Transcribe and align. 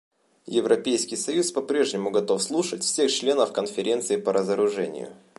Европейский 0.47 1.15
союз 1.15 1.51
по-прежнему 1.51 2.09
готов 2.09 2.41
слушать 2.41 2.81
всех 2.81 3.11
членов 3.11 3.53
Конференции 3.53 4.15
по 4.17 4.33
разоружению. 4.33 5.15